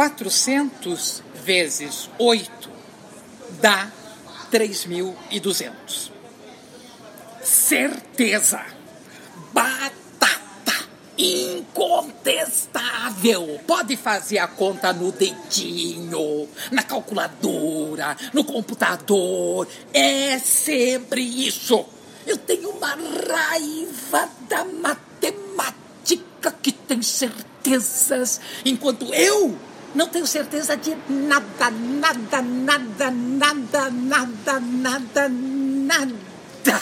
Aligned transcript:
400 0.00 1.22
vezes 1.44 2.08
8 2.18 2.70
dá 3.60 3.92
3.200. 4.50 6.10
Certeza. 7.42 8.64
Batata. 9.52 10.88
Incontestável. 11.18 13.60
Pode 13.66 13.94
fazer 13.98 14.38
a 14.38 14.48
conta 14.48 14.90
no 14.90 15.12
dedinho, 15.12 16.48
na 16.70 16.82
calculadora, 16.82 18.16
no 18.32 18.42
computador. 18.42 19.68
É 19.92 20.38
sempre 20.38 21.20
isso. 21.20 21.84
Eu 22.26 22.38
tenho 22.38 22.70
uma 22.70 22.96
raiva 23.28 24.30
da 24.48 24.64
matemática 24.64 26.50
que 26.62 26.72
tem 26.72 27.02
certezas, 27.02 28.40
enquanto 28.64 29.12
eu 29.12 29.68
não 29.94 30.08
tenho 30.08 30.26
certeza 30.26 30.76
de 30.76 30.96
nada, 31.08 31.70
nada, 31.70 32.42
nada, 32.42 33.10
nada, 33.10 33.90
nada, 33.90 34.60
nada, 34.60 35.28
nada. 35.28 36.80